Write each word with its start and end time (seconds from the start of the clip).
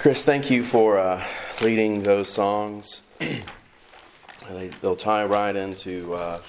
Chris, 0.00 0.24
thank 0.24 0.48
you 0.48 0.62
for 0.62 0.96
uh, 0.96 1.20
leading 1.60 2.04
those 2.04 2.28
songs. 2.28 3.02
they, 3.18 4.70
will 4.80 4.94
tie 4.94 5.24
right 5.24 5.56
into 5.56 6.14
uh, 6.14 6.40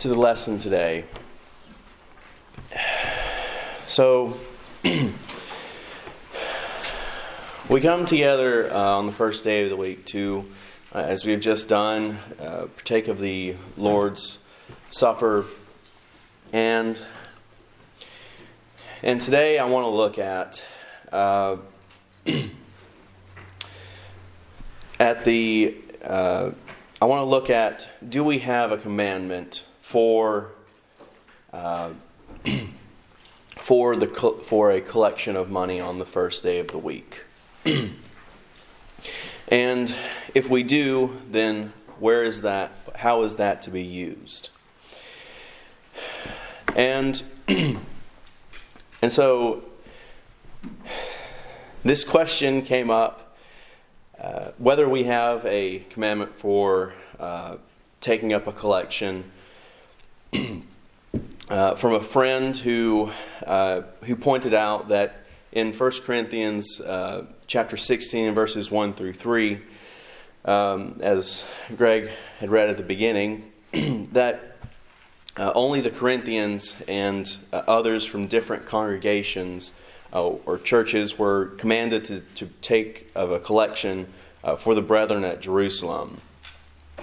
to 0.00 0.08
the 0.08 0.18
lesson 0.20 0.58
today. 0.58 1.06
So, 3.86 4.38
we 7.68 7.80
come 7.82 8.06
together 8.06 8.72
uh, 8.72 8.96
on 8.96 9.04
the 9.06 9.12
first 9.12 9.44
day 9.44 9.64
of 9.64 9.70
the 9.70 9.76
week 9.76 10.06
to, 10.06 10.46
uh, 10.94 10.98
as 10.98 11.26
we've 11.26 11.40
just 11.40 11.68
done, 11.68 12.18
uh, 12.40 12.66
partake 12.66 13.08
of 13.08 13.20
the 13.20 13.56
Lord's 13.76 14.38
Supper, 14.90 15.44
and 16.52 16.98
and 19.02 19.20
today 19.20 19.58
I 19.58 19.66
want 19.66 19.84
to 19.84 19.90
look 19.90 20.18
at 20.18 20.66
uh, 21.12 21.56
at 25.00 25.24
the 25.24 25.76
uh, 26.02 26.50
I 27.00 27.04
want 27.06 27.20
to 27.20 27.24
look 27.24 27.50
at 27.50 27.88
do 28.06 28.24
we 28.24 28.38
have 28.40 28.72
a 28.72 28.78
commandment 28.78 29.64
for 29.80 30.52
uh, 31.52 31.90
for 33.56 33.96
the 33.96 34.06
for 34.06 34.70
a 34.70 34.80
collection 34.80 35.36
of 35.36 35.50
money 35.50 35.80
on 35.80 35.98
the 35.98 36.06
first 36.06 36.42
day 36.42 36.58
of 36.58 36.68
the 36.68 36.78
week, 36.78 37.24
and 39.48 39.94
if 40.34 40.48
we 40.48 40.62
do, 40.62 41.20
then 41.30 41.72
where 41.98 42.24
is 42.24 42.42
that? 42.42 42.72
How 42.96 43.22
is 43.22 43.36
that 43.36 43.62
to 43.62 43.70
be 43.70 43.82
used? 43.82 44.50
And 46.74 47.22
and 49.02 49.12
so 49.12 49.62
this 51.84 52.02
question 52.02 52.62
came 52.62 52.90
up 52.90 53.36
uh, 54.18 54.52
whether 54.56 54.88
we 54.88 55.04
have 55.04 55.44
a 55.44 55.80
commandment 55.90 56.34
for 56.34 56.94
uh, 57.20 57.56
taking 58.00 58.32
up 58.32 58.46
a 58.46 58.52
collection. 58.52 59.30
Uh, 61.50 61.74
from 61.74 61.92
a 61.92 62.00
friend 62.00 62.56
who, 62.56 63.10
uh, 63.46 63.82
who 64.06 64.16
pointed 64.16 64.54
out 64.54 64.88
that 64.88 65.26
in 65.52 65.74
1 65.74 65.90
Corinthians 66.02 66.80
uh, 66.80 67.26
chapter 67.46 67.76
16 67.76 68.34
verses 68.34 68.70
1 68.70 68.94
through 68.94 69.12
3, 69.12 69.60
um, 70.46 70.96
as 71.02 71.44
Greg 71.76 72.08
had 72.38 72.50
read 72.50 72.70
at 72.70 72.78
the 72.78 72.82
beginning, 72.82 73.52
that 74.12 74.56
uh, 75.36 75.52
only 75.54 75.82
the 75.82 75.90
Corinthians 75.90 76.76
and 76.88 77.36
others 77.52 78.06
from 78.06 78.26
different 78.26 78.64
congregations 78.64 79.74
uh, 80.14 80.28
or 80.46 80.58
churches 80.58 81.18
were 81.18 81.46
commanded 81.58 82.04
to, 82.04 82.20
to 82.36 82.46
take 82.62 83.10
of 83.14 83.32
a 83.32 83.40
collection 83.40 84.06
uh, 84.44 84.54
for 84.54 84.74
the 84.74 84.82
brethren 84.82 85.24
at 85.24 85.40
Jerusalem. 85.40 86.20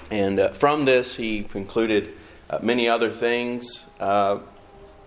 And 0.09 0.39
uh, 0.39 0.49
from 0.49 0.85
this, 0.85 1.15
he 1.15 1.43
concluded 1.43 2.13
uh, 2.49 2.59
many 2.61 2.87
other 2.87 3.09
things, 3.09 3.87
uh, 3.99 4.39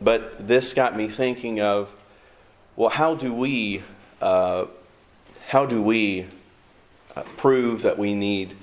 but 0.00 0.46
this 0.46 0.74
got 0.74 0.96
me 0.96 1.08
thinking 1.08 1.60
of 1.60 1.94
well, 2.76 2.90
how 2.90 3.14
do 3.14 3.32
we, 3.32 3.82
uh, 4.20 4.66
how 5.46 5.64
do 5.64 5.80
we 5.80 6.26
prove 7.36 7.82
that 7.82 7.96
we 7.96 8.14
need 8.14 8.56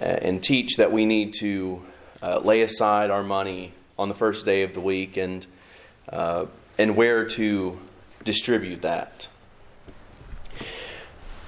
and 0.00 0.42
teach 0.42 0.78
that 0.78 0.90
we 0.90 1.04
need 1.04 1.34
to 1.34 1.82
lay 2.40 2.62
aside 2.62 3.10
our 3.10 3.22
money 3.22 3.74
on 3.98 4.08
the 4.08 4.14
first 4.14 4.46
day 4.46 4.62
of 4.62 4.72
the 4.72 4.80
week 4.80 5.18
and, 5.18 5.46
and 6.10 6.96
where 6.96 7.26
to 7.26 7.78
distribute 8.24 8.82
that. 8.82 9.28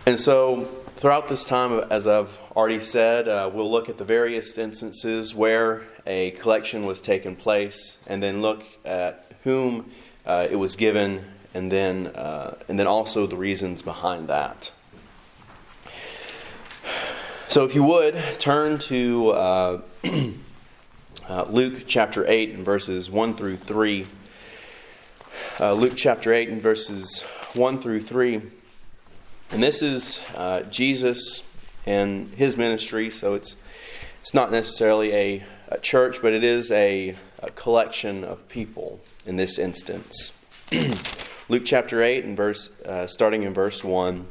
And 0.07 0.21
so, 0.21 0.65
throughout 0.97 1.27
this 1.27 1.45
time, 1.45 1.85
as 1.91 2.07
I've 2.07 2.39
already 2.55 2.79
said, 2.79 3.27
uh, 3.27 3.51
we'll 3.53 3.71
look 3.71 3.89
at 3.89 3.99
the 3.99 4.05
various 4.05 4.57
instances 4.57 5.35
where 5.35 5.83
a 6.07 6.31
collection 6.33 6.87
was 6.87 7.01
taken 7.01 7.35
place, 7.35 7.99
and 8.07 8.23
then 8.23 8.41
look 8.41 8.63
at 8.85 9.33
whom 9.43 9.91
uh, 10.25 10.47
it 10.49 10.57
was 10.57 10.77
given, 10.77 11.25
and 11.55 11.73
then 11.73 12.07
uh, 12.09 12.57
and 12.69 12.79
then 12.79 12.87
also 12.87 13.27
the 13.27 13.37
reasons 13.37 13.83
behind 13.83 14.29
that. 14.29 14.71
So, 17.49 17.65
if 17.65 17.75
you 17.75 17.83
would 17.83 18.15
turn 18.39 18.79
to 18.79 19.31
uh, 19.31 19.81
uh, 21.29 21.47
Luke 21.49 21.83
chapter 21.89 22.25
eight 22.29 22.51
and 22.51 22.65
verses 22.65 23.11
one 23.11 23.35
through 23.35 23.57
three 23.57 24.07
uh, 25.59 25.73
Luke 25.73 25.95
chapter 25.97 26.33
8 26.33 26.49
and 26.49 26.61
verses 26.61 27.23
1 27.55 27.81
through 27.81 28.01
3. 28.01 28.43
And 29.51 29.63
this 29.63 29.83
is 29.83 30.21
uh, 30.35 30.63
Jesus 30.63 31.43
and 31.87 32.35
his 32.35 32.57
ministry, 32.57 33.11
so 33.11 33.35
it's, 33.35 33.57
it's 34.21 34.35
not 34.35 34.51
necessarily 34.51 35.13
a, 35.15 35.45
a 35.69 35.79
church, 35.79 36.21
but 36.21 36.33
it 36.33 36.45
is 36.45 36.71
a, 36.73 37.17
a, 37.43 37.51
collection 37.53 38.25
of 38.25 38.49
people 38.49 39.01
in 39.25 39.37
this 39.37 39.59
instance. 39.59 40.33
Luke 41.49 41.65
chapter 41.65 42.03
8 42.03 42.25
and 42.25 42.37
verse, 42.37 42.71
uh, 42.85 43.07
starting 43.07 43.45
in 43.45 43.55
verse 43.55 43.85
1. 43.85 44.27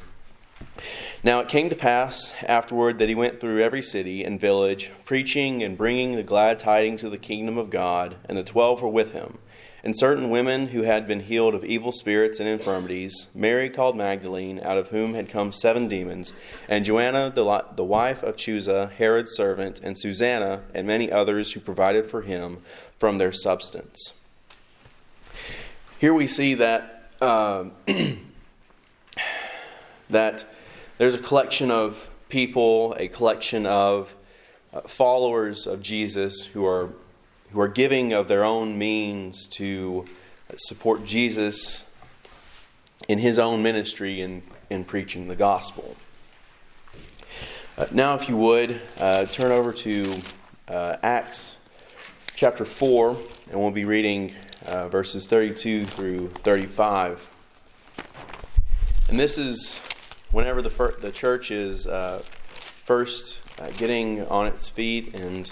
Now 1.24 1.40
it 1.40 1.48
came 1.48 1.70
to 1.70 1.76
pass 1.76 2.36
afterward 2.48 2.98
that 3.00 3.10
he 3.10 3.16
went 3.16 3.40
through 3.40 3.62
every 3.62 3.82
city 3.82 4.24
and 4.24 4.40
village, 4.40 4.92
preaching 5.06 5.64
and 5.64 5.78
bringing 5.78 6.16
the 6.16 6.24
glad 6.24 6.60
tidings 6.60 7.04
of 7.04 7.12
the 7.12 7.18
kingdom 7.18 7.58
of 7.58 7.70
God, 7.70 8.16
and 8.26 8.38
the 8.38 8.44
twelve 8.44 8.82
were 8.82 8.90
with 8.90 9.14
him 9.14 9.40
and 9.86 9.96
certain 9.96 10.32
women 10.32 10.70
who 10.70 10.82
had 10.82 11.08
been 11.08 11.20
healed 11.20 11.54
of 11.54 11.64
evil 11.64 11.92
spirits 11.92 12.40
and 12.40 12.50
infirmities, 12.50 13.28
Mary 13.36 13.70
called 13.70 13.96
Magdalene, 13.96 14.60
out 14.64 14.80
of 14.80 14.90
whom 14.90 15.14
had 15.14 15.30
come 15.30 15.52
seven 15.52 15.88
demons, 15.88 16.34
and 16.68 16.84
Joanna, 16.84 17.32
the 17.32 17.84
wife 17.84 18.24
of 18.24 18.36
Chuza, 18.36 18.92
Herod's 18.92 19.36
servant, 19.36 19.80
and 19.84 19.98
Susanna, 19.98 20.64
and 20.74 20.88
many 20.88 21.12
others 21.12 21.52
who 21.52 21.60
provided 21.60 22.08
for 22.08 22.24
him 22.24 22.58
from 22.98 23.20
their 23.20 23.32
substance. 23.32 24.14
Here 26.00 26.16
we 26.16 26.26
see 26.26 26.56
that 26.56 27.12
uh, 27.22 27.66
that 30.10 30.46
there's 30.98 31.14
a 31.14 31.20
collection 31.20 31.70
of 31.70 32.10
people, 32.28 32.96
a 33.00 33.08
collection 33.08 33.68
of 33.68 34.16
uh, 34.74 34.82
followers 34.82 35.68
of 35.68 35.82
Jesus 35.82 36.46
who 36.46 36.66
are 36.66 36.90
who 37.56 37.62
are 37.62 37.70
giving 37.70 38.12
of 38.12 38.28
their 38.28 38.44
own 38.44 38.78
means 38.78 39.48
to 39.48 40.04
support 40.58 41.06
Jesus 41.06 41.86
in 43.08 43.18
his 43.18 43.40
own 43.40 43.64
ministry 43.64 44.20
in, 44.20 44.44
in 44.70 44.84
preaching 44.84 45.30
the 45.30 45.38
gospel. 45.38 45.96
Uh, 47.78 47.86
now, 47.94 48.14
if 48.14 48.28
you 48.28 48.36
would, 48.36 48.82
uh, 49.00 49.24
turn 49.28 49.54
over 49.54 49.72
to 49.72 50.20
uh, 50.68 50.98
Acts 51.02 51.56
chapter 52.36 52.66
4, 52.66 53.16
and 53.52 53.62
we'll 53.62 53.72
be 53.72 53.86
reading 53.86 54.34
uh, 54.66 54.90
verses 54.90 55.26
32 55.26 55.86
through 55.86 56.28
35. 56.28 57.26
And 59.08 59.18
this 59.18 59.38
is 59.38 59.80
whenever 60.32 60.62
the, 60.62 60.70
fir- 60.70 60.98
the 61.00 61.14
church 61.14 61.52
is 61.52 61.88
uh, 61.88 62.22
first 62.84 63.42
uh, 63.60 63.70
getting 63.78 64.28
on 64.28 64.46
its 64.46 64.68
feet 64.68 65.16
and 65.16 65.50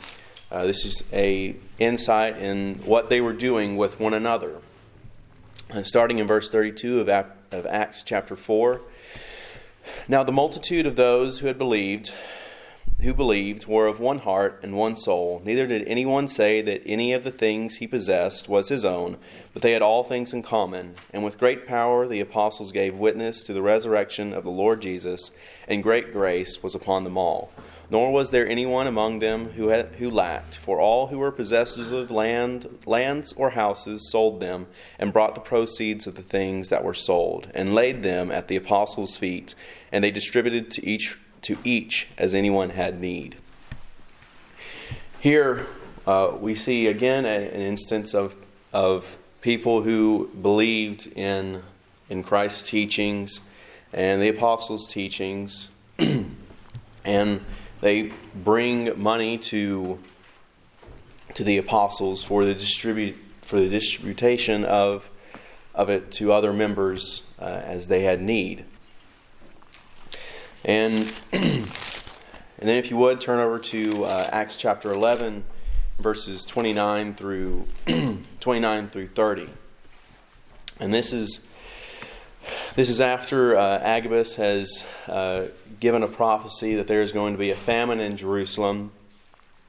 uh, 0.53 0.67
this 0.67 0.85
is 0.85 1.03
a 1.11 1.55
insight 1.79 2.37
in 2.37 2.75
what 2.85 3.09
they 3.09 3.21
were 3.21 3.33
doing 3.33 3.75
with 3.75 3.99
one 3.99 4.13
another. 4.13 4.61
Uh, 5.73 5.81
starting 5.81 6.19
in 6.19 6.27
verse 6.27 6.51
32 6.51 6.99
of, 6.99 7.09
of 7.09 7.65
Acts 7.65 8.03
chapter 8.03 8.35
4. 8.35 8.79
Now 10.07 10.23
the 10.23 10.31
multitude 10.31 10.85
of 10.85 10.95
those 10.95 11.39
who 11.39 11.47
had 11.47 11.57
believed, 11.57 12.13
who 13.01 13.13
believed, 13.13 13.67
were 13.67 13.87
of 13.87 13.99
one 13.99 14.19
heart 14.19 14.59
and 14.63 14.77
one 14.77 14.95
soul. 14.95 15.41
Neither 15.43 15.67
did 15.67 15.87
anyone 15.87 16.27
say 16.27 16.61
that 16.61 16.81
any 16.85 17.11
of 17.11 17.23
the 17.23 17.31
things 17.31 17.75
he 17.75 17.87
possessed 17.87 18.47
was 18.47 18.69
his 18.69 18.85
own, 18.85 19.17
but 19.51 19.61
they 19.61 19.73
had 19.73 19.81
all 19.81 20.03
things 20.03 20.33
in 20.33 20.41
common. 20.41 20.95
And 21.11 21.23
with 21.23 21.37
great 21.37 21.67
power 21.67 22.07
the 22.07 22.21
apostles 22.21 22.71
gave 22.71 22.95
witness 22.95 23.43
to 23.43 23.53
the 23.53 23.61
resurrection 23.61 24.33
of 24.33 24.45
the 24.45 24.49
Lord 24.49 24.81
Jesus, 24.81 25.31
and 25.67 25.83
great 25.83 26.13
grace 26.13 26.63
was 26.63 26.75
upon 26.75 27.03
them 27.03 27.17
all. 27.17 27.51
Nor 27.89 28.11
was 28.11 28.31
there 28.31 28.47
anyone 28.47 28.87
among 28.87 29.19
them 29.19 29.49
who, 29.51 29.67
had, 29.67 29.95
who 29.95 30.09
lacked, 30.09 30.57
for 30.57 30.79
all 30.79 31.07
who 31.07 31.19
were 31.19 31.31
possessors 31.31 31.91
of 31.91 32.09
land, 32.09 32.79
lands 32.85 33.33
or 33.33 33.51
houses 33.51 34.09
sold 34.09 34.39
them, 34.39 34.67
and 34.97 35.13
brought 35.13 35.35
the 35.35 35.41
proceeds 35.41 36.07
of 36.07 36.15
the 36.15 36.23
things 36.23 36.69
that 36.69 36.83
were 36.83 36.93
sold, 36.93 37.51
and 37.53 37.75
laid 37.75 38.01
them 38.01 38.31
at 38.31 38.47
the 38.47 38.55
apostles' 38.55 39.17
feet, 39.17 39.53
and 39.91 40.03
they 40.03 40.09
distributed 40.09 40.71
to 40.71 40.85
each, 40.87 41.19
to 41.43 41.57
each 41.63 42.07
as 42.17 42.33
anyone 42.33 42.71
had 42.71 42.99
need. 42.99 43.35
Here 45.19 45.65
uh, 46.05 46.33
we 46.39 46.55
see 46.55 46.87
again 46.87 47.25
an 47.25 47.43
instance 47.43 48.13
of, 48.13 48.35
of 48.73 49.17
people 49.41 49.81
who 49.81 50.29
believed 50.41 51.07
in, 51.15 51.63
in 52.09 52.23
Christ's 52.23 52.69
teachings 52.69 53.41
and 53.93 54.21
the 54.21 54.29
apostles' 54.29 54.87
teachings. 54.87 55.69
and 57.05 57.45
they 57.79 58.11
bring 58.33 59.01
money 59.01 59.37
to 59.37 59.99
to 61.35 61.43
the 61.43 61.57
apostles 61.57 62.23
for 62.23 62.45
the 62.45 62.53
distribute 62.53 63.15
for 63.41 63.59
the 63.59 63.67
distribution 63.67 64.63
of 64.65 65.09
of 65.73 65.89
it 65.89 66.11
to 66.11 66.31
other 66.31 66.53
members 66.53 67.23
uh, 67.39 67.61
as 67.65 67.87
they 67.87 68.03
had 68.03 68.21
need. 68.21 68.63
And, 70.65 71.13
and 71.33 71.67
then, 72.57 72.77
if 72.77 72.89
you 72.89 72.97
would, 72.97 73.19
turn 73.19 73.39
over 73.39 73.59
to 73.59 74.05
uh, 74.05 74.29
Acts 74.31 74.55
chapter 74.55 74.91
11, 74.91 75.43
verses 75.99 76.45
29 76.45 77.15
through 77.15 77.67
29 78.39 78.89
through 78.89 79.07
30. 79.07 79.49
And 80.79 80.93
this 80.93 81.13
is 81.13 81.41
this 82.75 82.89
is 82.89 82.99
after 82.99 83.55
uh, 83.55 83.79
Agabus 83.79 84.35
has 84.35 84.85
uh, 85.07 85.47
given 85.79 86.03
a 86.03 86.07
prophecy 86.07 86.75
that 86.75 86.87
there 86.87 87.01
is 87.01 87.11
going 87.11 87.33
to 87.33 87.39
be 87.39 87.51
a 87.51 87.55
famine 87.55 87.99
in 87.99 88.17
Jerusalem. 88.17 88.91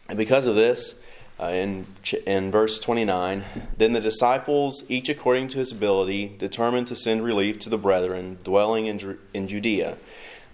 And 0.09 0.19
because 0.19 0.47
of 0.47 0.57
this, 0.57 0.97
uh, 1.39 1.47
in, 1.47 1.87
in 2.27 2.51
verse 2.51 2.79
29, 2.81 3.45
then 3.77 3.93
the 3.93 4.01
disciples, 4.01 4.85
each 4.89 5.09
according 5.09 5.49
to 5.49 5.59
his 5.59 5.73
ability, 5.73 6.35
determined 6.39 6.87
to 6.89 6.97
send 6.97 7.25
relief 7.25 7.59
to 7.61 7.71
the 7.71 7.79
brethren 7.79 8.39
dwelling 8.45 8.87
in, 8.87 9.19
in 9.33 9.49
Judea. 9.49 9.99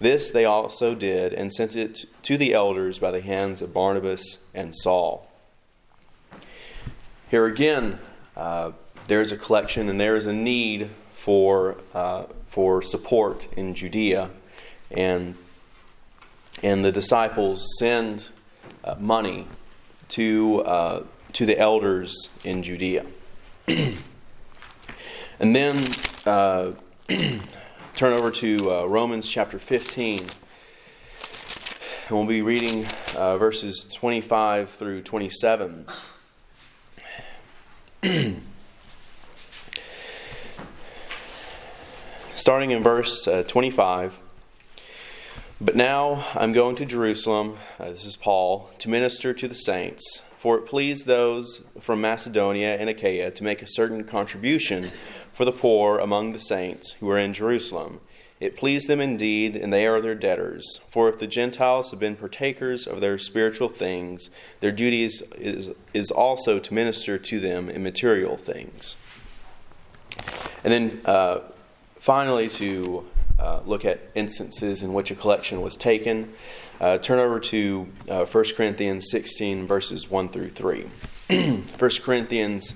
This 0.01 0.31
they 0.31 0.45
also 0.45 0.95
did, 0.95 1.31
and 1.31 1.53
sent 1.53 1.75
it 1.75 2.05
to 2.23 2.35
the 2.35 2.55
elders 2.55 2.97
by 2.97 3.11
the 3.11 3.21
hands 3.21 3.61
of 3.61 3.71
Barnabas 3.71 4.39
and 4.51 4.75
Saul. 4.75 5.29
Here 7.29 7.45
again, 7.45 7.99
uh, 8.35 8.71
there's 9.05 9.31
a 9.31 9.37
collection 9.37 9.89
and 9.89 10.01
there 10.01 10.15
is 10.15 10.25
a 10.25 10.33
need 10.33 10.89
for, 11.11 11.77
uh, 11.93 12.23
for 12.47 12.81
support 12.81 13.47
in 13.55 13.75
Judea. 13.75 14.31
And, 14.89 15.35
and 16.63 16.83
the 16.83 16.91
disciples 16.91 17.63
send 17.77 18.29
uh, 18.83 18.95
money 18.97 19.45
to, 20.09 20.63
uh, 20.63 21.03
to 21.33 21.45
the 21.45 21.59
elders 21.59 22.29
in 22.43 22.63
Judea. 22.63 23.05
and 23.67 23.95
then 25.55 25.83
uh, 26.25 26.71
turn 27.95 28.13
over 28.13 28.31
to 28.31 28.71
uh, 28.71 28.85
Romans 28.85 29.27
chapter 29.29 29.59
15. 29.59 30.19
And 30.19 30.29
we'll 32.09 32.25
be 32.25 32.41
reading 32.41 32.85
uh, 33.15 33.37
verses 33.37 33.83
25 33.93 34.69
through 34.69 35.01
27. 35.03 35.85
Starting 42.33 42.71
in 42.71 42.81
verse 42.81 43.27
uh, 43.27 43.43
25. 43.43 44.19
But 45.59 45.75
now 45.75 46.25
I'm 46.33 46.53
going 46.53 46.75
to 46.77 46.85
Jerusalem, 46.85 47.57
uh, 47.79 47.91
this 47.91 48.05
is 48.05 48.17
Paul, 48.17 48.71
to 48.79 48.89
minister 48.89 49.31
to 49.33 49.47
the 49.47 49.53
saints. 49.53 50.23
For 50.41 50.57
it 50.57 50.65
pleased 50.65 51.05
those 51.05 51.61
from 51.79 52.01
Macedonia 52.01 52.75
and 52.75 52.89
Achaia 52.89 53.29
to 53.29 53.43
make 53.43 53.61
a 53.61 53.67
certain 53.67 54.03
contribution 54.03 54.91
for 55.31 55.45
the 55.45 55.51
poor 55.51 55.99
among 55.99 56.31
the 56.31 56.39
saints 56.39 56.93
who 56.93 57.11
are 57.11 57.17
in 57.19 57.31
Jerusalem. 57.31 57.99
It 58.39 58.57
pleased 58.57 58.87
them 58.87 58.99
indeed, 58.99 59.55
and 59.55 59.71
they 59.71 59.85
are 59.85 60.01
their 60.01 60.15
debtors. 60.15 60.81
For 60.89 61.07
if 61.09 61.19
the 61.19 61.27
Gentiles 61.27 61.91
have 61.91 61.99
been 61.99 62.15
partakers 62.15 62.87
of 62.87 63.01
their 63.01 63.19
spiritual 63.19 63.69
things, 63.69 64.31
their 64.61 64.71
duty 64.71 65.03
is, 65.03 65.23
is, 65.93 66.09
also 66.09 66.57
to 66.57 66.73
minister 66.73 67.19
to 67.19 67.39
them 67.39 67.69
in 67.69 67.83
material 67.83 68.35
things. 68.35 68.97
And 70.63 70.73
then 70.73 71.01
uh, 71.05 71.41
finally, 71.97 72.49
to 72.49 73.05
uh, 73.41 73.61
look 73.65 73.85
at 73.85 73.99
instances 74.13 74.83
in 74.83 74.93
which 74.93 75.09
a 75.09 75.15
collection 75.15 75.61
was 75.61 75.75
taken. 75.75 76.31
Uh, 76.79 76.97
turn 76.99 77.19
over 77.19 77.39
to 77.39 77.87
uh, 78.07 78.25
1 78.25 78.43
Corinthians 78.55 79.09
16, 79.09 79.65
verses 79.65 80.09
1 80.09 80.29
through 80.29 80.49
3. 80.49 80.85
1 81.29 81.67
Corinthians 82.03 82.75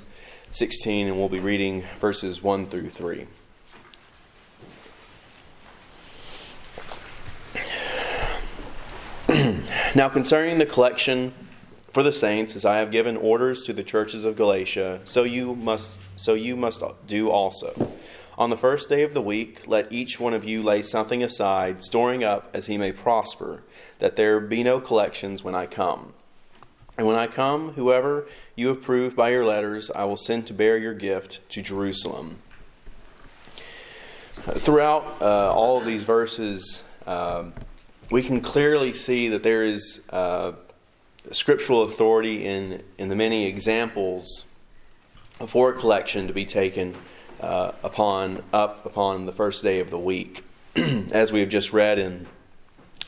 16, 0.52 1.08
and 1.08 1.18
we'll 1.18 1.30
be 1.30 1.40
reading 1.40 1.84
verses 2.00 2.42
1 2.42 2.68
through 2.68 2.90
3. 2.90 3.28
now, 9.96 10.10
concerning 10.10 10.58
the 10.58 10.66
collection 10.66 11.34
for 11.92 12.02
the 12.04 12.12
saints, 12.12 12.56
as 12.56 12.66
I 12.66 12.78
have 12.78 12.92
given 12.92 13.16
orders 13.18 13.66
to 13.66 13.74
the 13.74 13.84
churches 13.84 14.26
of 14.26 14.36
Galatia, 14.36 15.00
so 15.04 15.24
you 15.24 15.56
must 15.56 16.00
so 16.16 16.34
you 16.34 16.56
must 16.56 16.84
do 17.08 17.30
also. 17.30 17.94
On 18.38 18.50
the 18.50 18.58
first 18.58 18.90
day 18.90 19.04
of 19.04 19.14
the 19.14 19.22
week, 19.22 19.66
let 19.66 19.90
each 19.94 20.20
one 20.20 20.34
of 20.34 20.44
you 20.44 20.62
lay 20.62 20.82
something 20.82 21.24
aside, 21.24 21.82
storing 21.82 22.22
up 22.22 22.50
as 22.54 22.66
he 22.66 22.78
may 22.78 22.92
prosper, 22.92 23.64
that 24.00 24.18
there 24.18 24.42
be 24.42 24.62
no 24.62 24.82
collections 24.82 25.42
when 25.42 25.56
I 25.56 25.68
come. 25.68 26.14
And 26.98 27.08
when 27.08 27.16
I 27.16 27.28
come, 27.28 27.74
whoever 27.74 28.28
you 28.56 28.72
approve 28.72 29.16
by 29.16 29.30
your 29.30 29.46
letters, 29.46 29.90
I 29.90 30.04
will 30.04 30.18
send 30.18 30.48
to 30.48 30.54
bear 30.54 30.78
your 30.78 30.94
gift 30.94 31.48
to 31.52 31.62
Jerusalem. 31.62 32.40
Throughout 34.36 35.22
uh, 35.22 35.54
all 35.54 35.78
of 35.78 35.86
these 35.86 36.04
verses, 36.04 36.84
uh, 37.08 37.52
we 38.12 38.22
can 38.22 38.42
clearly 38.42 38.92
see 38.92 39.30
that 39.30 39.44
there 39.44 39.64
is 39.64 40.02
uh, 40.10 40.54
scriptural 41.31 41.84
authority 41.84 42.46
in, 42.46 42.84
in 42.98 43.08
the 43.08 43.16
many 43.16 43.46
examples 43.46 44.46
for 45.48 45.70
a 45.70 45.74
collection 45.74 46.28
to 46.28 46.34
be 46.34 46.46
taken 46.46 46.96
uh, 47.45 47.71
upon 47.83 48.44
up 48.51 48.86
upon 48.86 49.27
the 49.27 49.31
first 49.31 49.63
day 49.63 49.80
of 49.80 49.92
the 49.92 50.00
week, 50.00 50.44
as 51.12 51.31
we 51.31 51.42
have 51.42 51.50
just 51.50 51.74
read 51.74 52.00
in 52.00 52.25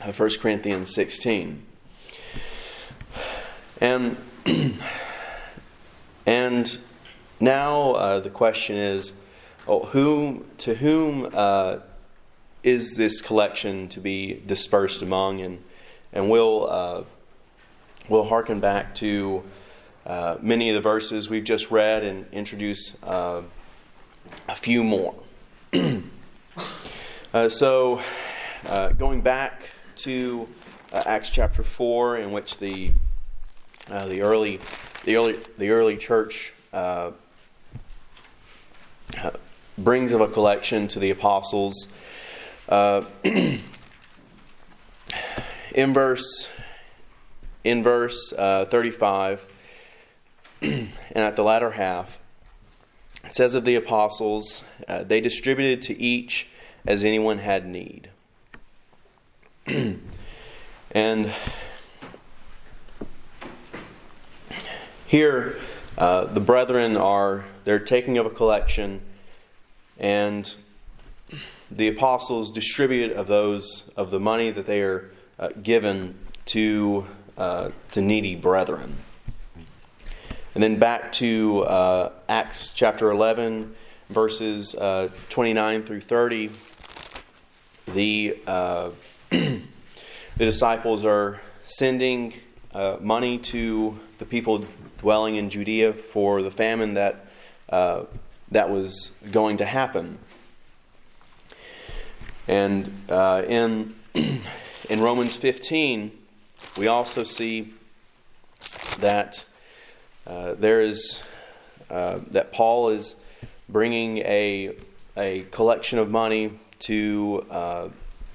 uh, 0.00 0.12
1 0.12 0.30
Corinthians 0.40 0.94
16. 0.94 1.66
And 3.80 4.16
and 6.26 6.78
now 7.40 7.92
uh, 7.92 8.20
the 8.20 8.30
question 8.30 8.76
is, 8.76 9.12
oh, 9.66 10.42
to 10.58 10.74
whom 10.74 11.28
uh, 11.34 11.78
is 12.62 12.96
this 12.96 13.20
collection 13.20 13.88
to 13.88 14.00
be 14.00 14.40
dispersed 14.46 15.02
among? 15.02 15.40
And 15.40 15.64
and 16.12 16.30
we'll 16.30 16.70
uh, 16.70 17.02
we'll 18.08 18.24
hearken 18.24 18.60
back 18.60 18.94
to 18.96 19.42
uh, 20.06 20.36
many 20.40 20.70
of 20.70 20.76
the 20.76 20.80
verses 20.80 21.28
we've 21.28 21.44
just 21.44 21.72
read 21.72 22.04
and 22.04 22.26
introduce 22.32 22.96
uh, 23.02 23.42
a 24.48 24.54
few 24.54 24.82
more. 24.82 25.14
uh, 27.34 27.48
so, 27.48 28.00
uh, 28.66 28.90
going 28.90 29.20
back 29.20 29.70
to 29.96 30.48
uh, 30.92 31.02
Acts 31.06 31.30
chapter 31.30 31.62
four, 31.62 32.16
in 32.16 32.32
which 32.32 32.58
the 32.58 32.92
uh, 33.88 34.06
the 34.06 34.22
early 34.22 34.60
the 35.04 35.16
early 35.16 35.36
the 35.56 35.70
early 35.70 35.96
church 35.96 36.54
uh, 36.72 37.10
uh, 39.22 39.30
brings 39.76 40.12
of 40.12 40.20
a 40.20 40.28
collection 40.28 40.88
to 40.88 40.98
the 40.98 41.10
apostles. 41.10 41.88
in 42.70 43.62
verse 45.94 46.50
in 47.64 47.82
verse 47.82 48.30
35 48.36 49.46
and 50.62 50.90
at 51.14 51.36
the 51.36 51.42
latter 51.42 51.70
half 51.70 52.18
it 53.28 53.34
says 53.34 53.54
of 53.54 53.66
the 53.66 53.74
apostles, 53.74 54.64
uh, 54.88 55.04
they 55.04 55.20
distributed 55.20 55.82
to 55.82 56.00
each 56.00 56.48
as 56.86 57.04
anyone 57.04 57.36
had 57.36 57.66
need. 57.66 58.08
and 60.92 61.30
here, 65.06 65.58
uh, 65.98 66.24
the 66.24 66.40
brethren 66.40 66.96
are 66.96 67.44
they're 67.64 67.78
taking 67.78 68.16
up 68.16 68.24
a 68.24 68.30
collection, 68.30 69.02
and 69.98 70.54
the 71.70 71.88
apostles 71.88 72.50
distribute 72.50 73.12
of 73.12 73.26
those 73.26 73.90
of 73.94 74.10
the 74.10 74.18
money 74.18 74.50
that 74.50 74.64
they 74.64 74.80
are 74.80 75.10
uh, 75.38 75.50
given 75.62 76.14
to 76.46 77.06
uh, 77.36 77.68
to 77.90 78.00
needy 78.00 78.36
brethren. 78.36 78.96
And 80.58 80.62
then 80.64 80.80
back 80.80 81.12
to 81.12 81.60
uh, 81.66 82.10
Acts 82.28 82.72
chapter 82.72 83.12
11, 83.12 83.76
verses 84.08 84.74
uh, 84.74 85.08
29 85.28 85.84
through 85.84 86.00
30. 86.00 86.50
The, 87.86 88.36
uh, 88.44 88.90
the 89.30 89.60
disciples 90.36 91.04
are 91.04 91.40
sending 91.62 92.34
uh, 92.74 92.96
money 93.00 93.38
to 93.38 94.00
the 94.18 94.24
people 94.24 94.66
dwelling 94.98 95.36
in 95.36 95.48
Judea 95.48 95.92
for 95.92 96.42
the 96.42 96.50
famine 96.50 96.94
that, 96.94 97.26
uh, 97.68 98.06
that 98.50 98.68
was 98.68 99.12
going 99.30 99.58
to 99.58 99.64
happen. 99.64 100.18
And 102.48 102.90
uh, 103.08 103.44
in, 103.46 103.94
in 104.90 105.00
Romans 105.00 105.36
15, 105.36 106.10
we 106.76 106.88
also 106.88 107.22
see 107.22 107.74
that 108.98 109.44
uh, 110.28 110.54
there 110.54 110.80
is 110.82 111.22
uh, 111.90 112.20
that 112.30 112.52
Paul 112.52 112.90
is 112.90 113.16
bringing 113.68 114.18
a 114.18 114.76
a 115.16 115.46
collection 115.50 115.98
of 115.98 116.10
money 116.10 116.52
to 116.80 117.46
uh, 117.50 117.88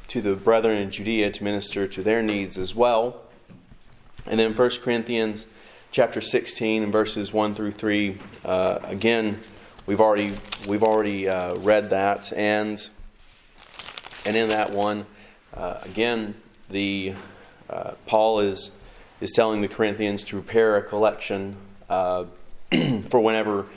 to 0.08 0.22
the 0.22 0.36
brethren 0.36 0.80
in 0.80 0.90
Judea 0.90 1.30
to 1.32 1.44
minister 1.44 1.86
to 1.86 2.02
their 2.02 2.24
needs 2.24 2.58
as 2.58 2.74
well. 2.74 3.22
And 4.26 4.40
then 4.40 4.54
1 4.54 4.70
Corinthians 4.82 5.46
chapter 5.92 6.20
16 6.20 6.84
and 6.84 6.92
verses 6.92 7.32
1 7.32 7.54
through 7.54 7.72
3 7.72 8.18
uh, 8.46 8.80
again 8.86 9.40
we've 9.86 10.02
already 10.02 10.32
we've 10.68 10.82
already 10.82 11.30
uh, 11.30 11.54
read 11.58 11.92
that 11.92 12.34
and 12.34 12.90
and 14.26 14.36
in 14.36 14.50
that 14.50 14.72
one 14.72 15.06
again, 15.54 16.34
the 16.70 17.14
Paul 18.08 18.40
is 18.40 18.72
is 19.22 19.32
telling 19.32 19.62
the 19.62 19.68
Corinthians 19.68 20.26
to 20.26 20.42
prepare 20.42 20.76
a 20.78 20.84
collection 20.84 21.56
uh, 21.90 22.26
for 23.10 23.20
whenever 23.20 23.68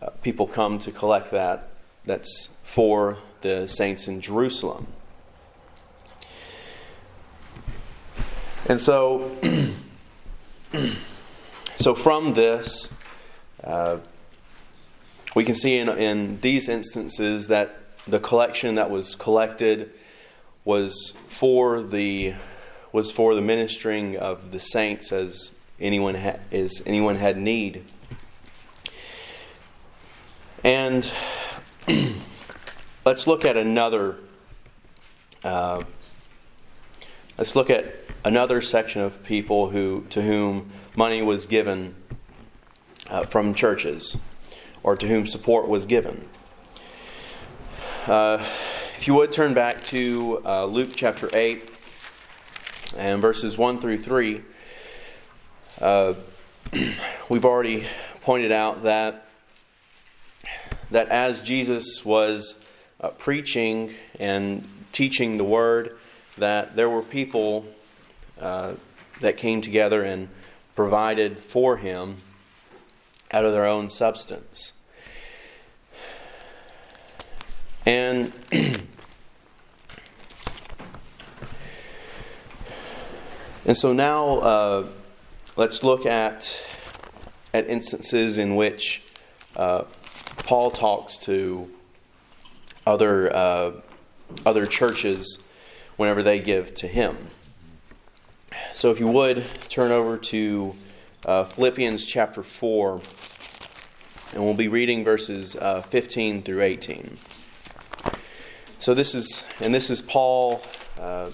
uh, 0.00 0.10
people 0.22 0.46
come 0.46 0.78
to 0.80 0.90
collect 0.90 1.30
that. 1.30 1.68
That's 2.04 2.50
for 2.62 3.18
the 3.42 3.66
saints 3.68 4.08
in 4.08 4.20
Jerusalem. 4.20 4.88
And 8.66 8.80
so, 8.80 9.30
so 11.76 11.94
from 11.94 12.34
this, 12.34 12.88
uh, 13.62 13.98
we 15.34 15.44
can 15.44 15.54
see 15.54 15.78
in, 15.78 15.88
in 15.88 16.40
these 16.40 16.68
instances 16.68 17.48
that 17.48 17.78
the 18.06 18.18
collection 18.18 18.74
that 18.76 18.90
was 18.90 19.14
collected 19.14 19.90
was 20.64 21.14
for 21.26 21.82
the 21.82 22.34
was 22.92 23.10
for 23.10 23.34
the 23.34 23.40
ministering 23.40 24.16
of 24.16 24.50
the 24.50 24.58
saints 24.58 25.12
as 25.12 25.50
anyone 25.82 26.14
ha- 26.14 26.38
as 26.50 26.82
anyone 26.86 27.16
had 27.16 27.36
need. 27.36 27.84
And 30.64 31.12
let's 33.04 33.26
look 33.26 33.44
at 33.44 33.56
another. 33.56 34.16
Uh, 35.44 35.82
let's 37.36 37.56
look 37.56 37.68
at 37.68 37.96
another 38.24 38.60
section 38.60 39.02
of 39.02 39.22
people 39.24 39.70
who 39.70 40.06
to 40.10 40.22
whom 40.22 40.70
money 40.96 41.20
was 41.20 41.46
given 41.46 41.96
uh, 43.10 43.24
from 43.24 43.52
churches, 43.54 44.16
or 44.82 44.96
to 44.96 45.08
whom 45.08 45.26
support 45.26 45.66
was 45.66 45.84
given. 45.84 46.28
Uh, 48.06 48.38
if 48.96 49.06
you 49.06 49.14
would 49.14 49.32
turn 49.32 49.54
back 49.54 49.82
to 49.82 50.40
uh, 50.44 50.64
Luke 50.64 50.90
chapter 50.94 51.28
8 51.32 51.70
and 52.96 53.20
verses 53.20 53.58
1 53.58 53.78
through 53.78 53.98
3, 53.98 54.42
uh, 55.80 56.14
we've 57.28 57.44
already 57.44 57.84
pointed 58.22 58.52
out 58.52 58.82
that, 58.84 59.26
that 60.90 61.08
as 61.08 61.42
Jesus 61.42 62.04
was 62.04 62.56
uh, 63.00 63.08
preaching 63.10 63.92
and 64.18 64.68
teaching 64.92 65.38
the 65.38 65.44
word, 65.44 65.96
that 66.38 66.76
there 66.76 66.88
were 66.88 67.02
people 67.02 67.66
uh, 68.40 68.74
that 69.20 69.36
came 69.36 69.60
together 69.60 70.02
and 70.02 70.28
provided 70.74 71.38
for 71.38 71.76
him 71.76 72.16
out 73.30 73.44
of 73.44 73.52
their 73.52 73.66
own 73.66 73.90
substance. 73.90 74.72
And 77.84 78.32
And 83.64 83.76
so 83.76 83.92
now 83.92 84.38
uh, 84.38 84.86
let's 85.56 85.82
look 85.82 86.06
at, 86.06 86.62
at 87.52 87.68
instances 87.68 88.38
in 88.38 88.56
which 88.56 89.02
uh, 89.56 89.84
Paul 90.38 90.70
talks 90.70 91.18
to 91.18 91.70
other, 92.86 93.34
uh, 93.34 93.72
other 94.46 94.66
churches 94.66 95.38
whenever 95.96 96.22
they 96.22 96.40
give 96.40 96.74
to 96.74 96.88
him. 96.88 97.16
So 98.74 98.90
if 98.90 98.98
you 98.98 99.08
would, 99.08 99.44
turn 99.68 99.92
over 99.92 100.16
to 100.16 100.74
uh, 101.26 101.44
Philippians 101.44 102.06
chapter 102.06 102.42
4, 102.42 103.00
and 104.34 104.44
we'll 104.44 104.54
be 104.54 104.68
reading 104.68 105.04
verses 105.04 105.54
uh, 105.56 105.82
15 105.82 106.42
through 106.42 106.62
18. 106.62 107.18
So 108.78 108.94
this 108.94 109.14
is, 109.14 109.46
and 109.60 109.74
this 109.74 109.90
is 109.90 110.00
Paul 110.02 110.62
uh, 110.98 111.30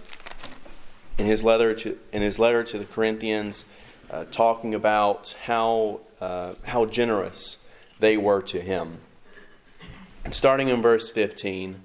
in 1.17 1.27
his 1.27 1.43
letter 1.43 1.75
to 1.75 1.99
in 2.13 2.23
his 2.23 2.39
letter 2.39 2.63
to 2.65 2.79
the 2.79 2.85
Corinthians, 2.85 3.65
uh, 4.11 4.25
talking 4.31 4.75
about 4.75 5.37
how 5.45 6.01
uh, 6.21 6.55
how 6.65 6.85
generous 6.87 7.59
they 8.01 8.17
were 8.17 8.43
to 8.43 8.61
him. 8.61 8.99
And 10.25 10.35
starting 10.35 10.69
in 10.69 10.83
verse 10.83 11.11
fifteen. 11.11 11.83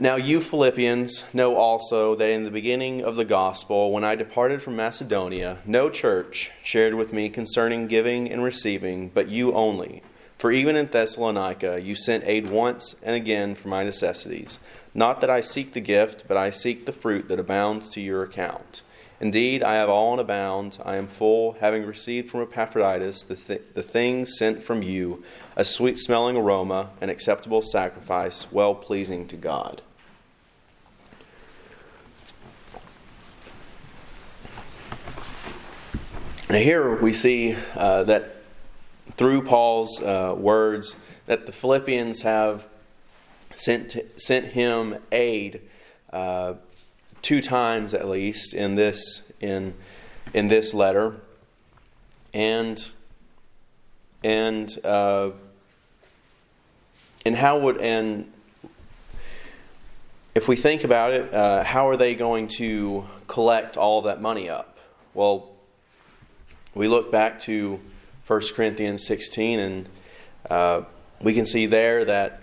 Now, 0.00 0.16
you 0.16 0.42
Philippians 0.42 1.24
know 1.32 1.56
also 1.56 2.14
that 2.14 2.28
in 2.28 2.44
the 2.44 2.50
beginning 2.50 3.02
of 3.02 3.16
the 3.16 3.24
gospel, 3.24 3.90
when 3.90 4.04
I 4.04 4.16
departed 4.16 4.60
from 4.60 4.76
Macedonia, 4.76 5.60
no 5.64 5.88
church 5.88 6.50
shared 6.62 6.92
with 6.92 7.14
me 7.14 7.30
concerning 7.30 7.86
giving 7.86 8.30
and 8.30 8.44
receiving, 8.44 9.08
but 9.08 9.30
you 9.30 9.54
only. 9.54 10.02
For 10.36 10.52
even 10.52 10.76
in 10.76 10.88
Thessalonica, 10.88 11.80
you 11.80 11.94
sent 11.94 12.24
aid 12.26 12.50
once 12.50 12.96
and 13.02 13.16
again 13.16 13.54
for 13.54 13.68
my 13.68 13.82
necessities. 13.82 14.60
Not 14.92 15.22
that 15.22 15.30
I 15.30 15.40
seek 15.40 15.72
the 15.72 15.80
gift, 15.80 16.24
but 16.28 16.36
I 16.36 16.50
seek 16.50 16.84
the 16.84 16.92
fruit 16.92 17.28
that 17.28 17.40
abounds 17.40 17.88
to 17.94 18.02
your 18.02 18.22
account. 18.22 18.82
Indeed, 19.20 19.64
I 19.64 19.74
have 19.74 19.88
all 19.88 20.14
in 20.14 20.20
abound. 20.20 20.78
I 20.84 20.96
am 20.96 21.08
full, 21.08 21.54
having 21.54 21.84
received 21.84 22.30
from 22.30 22.42
Epaphroditus 22.42 23.24
the, 23.24 23.34
th- 23.34 23.62
the 23.74 23.82
things 23.82 24.38
sent 24.38 24.62
from 24.62 24.82
you, 24.82 25.24
a 25.56 25.64
sweet 25.64 25.98
smelling 25.98 26.36
aroma, 26.36 26.90
an 27.00 27.10
acceptable 27.10 27.60
sacrifice, 27.60 28.50
well 28.52 28.76
pleasing 28.76 29.26
to 29.28 29.36
God. 29.36 29.82
Now, 36.48 36.58
here 36.58 36.94
we 36.94 37.12
see 37.12 37.56
uh, 37.74 38.04
that 38.04 38.36
through 39.16 39.42
Paul's 39.42 40.00
uh, 40.00 40.34
words, 40.38 40.94
that 41.26 41.44
the 41.46 41.52
Philippians 41.52 42.22
have 42.22 42.68
sent, 43.56 43.96
sent 44.16 44.46
him 44.46 44.96
aid 45.10 45.60
uh, 46.12 46.54
two 47.22 47.40
times 47.40 47.94
at 47.94 48.08
least 48.08 48.54
in 48.54 48.74
this, 48.74 49.22
in, 49.40 49.74
in 50.34 50.48
this 50.48 50.74
letter. 50.74 51.16
And, 52.34 52.92
and, 54.22 54.76
uh, 54.84 55.30
and 57.24 57.36
how 57.36 57.58
would, 57.58 57.80
and 57.80 58.30
if 60.34 60.48
we 60.48 60.56
think 60.56 60.84
about 60.84 61.12
it, 61.12 61.32
uh, 61.34 61.64
how 61.64 61.88
are 61.88 61.96
they 61.96 62.14
going 62.14 62.48
to 62.48 63.06
collect 63.26 63.76
all 63.76 64.02
that 64.02 64.20
money 64.20 64.48
up? 64.48 64.78
Well, 65.14 65.50
we 66.74 66.86
look 66.86 67.10
back 67.10 67.40
to 67.40 67.80
1 68.26 68.40
Corinthians 68.54 69.06
16, 69.06 69.58
and 69.58 69.88
uh, 70.48 70.82
we 71.20 71.34
can 71.34 71.46
see 71.46 71.66
there 71.66 72.04
that 72.04 72.42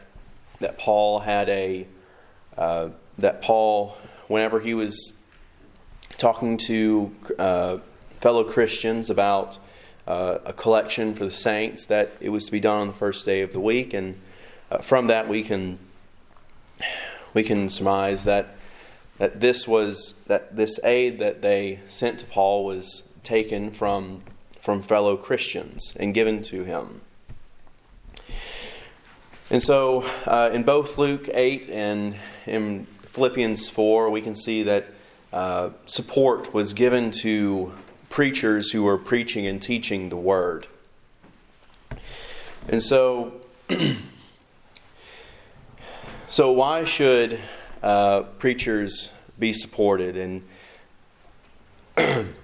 that 0.60 0.78
Paul 0.78 1.20
had 1.20 1.50
a 1.50 1.86
uh, 2.58 2.90
that 3.18 3.42
Paul, 3.42 3.96
whenever 4.28 4.60
he 4.60 4.74
was 4.74 5.14
talking 6.18 6.58
to 6.58 7.16
uh, 7.38 7.78
fellow 8.22 8.44
Christians 8.44 9.10
about 9.10 9.60
uh, 10.08 10.40
a 10.46 10.54
collection 10.54 11.14
for 11.14 11.26
the 11.26 11.32
saints, 11.32 11.86
that 11.86 12.12
it 12.20 12.30
was 12.30 12.46
to 12.46 12.52
be 12.52 12.60
done 12.60 12.82
on 12.82 12.88
the 12.88 12.94
first 12.94 13.26
day 13.26 13.42
of 13.42 13.54
the 13.54 13.60
week, 13.60 13.94
and 13.94 14.20
uh, 14.72 14.80
from 14.80 15.08
that 15.08 15.28
we 15.28 15.44
can 15.44 15.80
we 17.34 17.44
can 17.44 17.70
surmise 17.70 18.24
that 18.24 18.56
that 19.18 19.40
this 19.40 19.68
was 19.68 20.16
that 20.28 20.56
this 20.56 20.80
aid 20.84 21.20
that 21.20 21.42
they 21.42 21.80
sent 21.88 22.20
to 22.20 22.26
Paul 22.26 22.66
was 22.66 23.04
taken 23.24 23.72
from 23.72 24.22
from 24.60 24.82
fellow 24.82 25.16
Christians 25.16 25.94
and 26.00 26.14
given 26.14 26.42
to 26.44 26.64
him. 26.64 27.02
And 29.52 29.62
so, 29.62 30.04
uh, 30.26 30.50
in 30.52 30.64
both 30.64 30.98
Luke 30.98 31.30
8 31.32 31.70
and 31.70 32.16
in 32.48 32.88
Philippians 33.16 33.70
4, 33.70 34.10
we 34.10 34.20
can 34.20 34.36
see 34.36 34.64
that 34.64 34.88
uh, 35.32 35.70
support 35.86 36.54
was 36.54 36.74
given 36.74 37.12
to 37.12 37.72
preachers 38.10 38.72
who 38.72 38.84
were 38.84 38.98
preaching 38.98 39.48
and 39.48 39.62
teaching 39.62 40.10
the 40.10 40.18
Word. 40.18 40.68
And 42.68 42.84
so, 42.84 43.32
so 46.28 46.52
why 46.52 46.84
should 46.84 47.40
uh, 47.82 48.24
preachers 48.38 49.14
be 49.40 49.54
supported? 49.54 50.18
And 50.18 50.44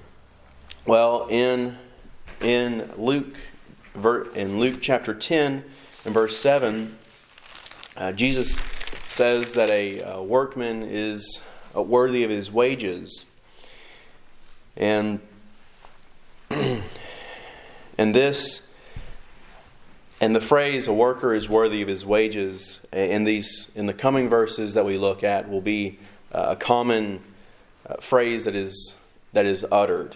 well, 0.85 1.27
in 1.29 1.77
in 2.39 2.89
Luke 2.95 3.37
in 4.35 4.57
Luke 4.57 4.77
chapter 4.79 5.13
10 5.13 5.65
in 6.05 6.13
verse 6.13 6.37
7, 6.37 6.97
uh, 7.97 8.13
Jesus 8.13 8.57
says 9.11 9.55
that 9.55 9.69
a, 9.69 9.99
a 9.99 10.23
workman 10.23 10.83
is 10.83 11.43
uh, 11.75 11.81
worthy 11.81 12.23
of 12.23 12.29
his 12.29 12.49
wages. 12.49 13.25
And, 14.77 15.19
and 16.49 16.81
this, 17.97 18.61
and 20.21 20.33
the 20.33 20.39
phrase 20.39 20.87
"a 20.87 20.93
worker 20.93 21.33
is 21.33 21.49
worthy 21.49 21.81
of 21.81 21.89
his 21.89 22.05
wages" 22.05 22.79
in 22.93 23.25
these 23.25 23.69
in 23.75 23.85
the 23.85 23.93
coming 23.93 24.29
verses 24.29 24.75
that 24.75 24.85
we 24.85 24.97
look 24.97 25.25
at 25.25 25.49
will 25.49 25.61
be 25.61 25.99
uh, 26.31 26.47
a 26.51 26.55
common 26.55 27.21
uh, 27.85 27.95
phrase 27.95 28.45
that 28.45 28.55
is 28.55 28.97
that 29.33 29.45
is 29.45 29.65
uttered. 29.71 30.15